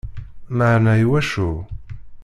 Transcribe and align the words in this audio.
Meεna 0.57 0.93
iwacu? 1.03 1.47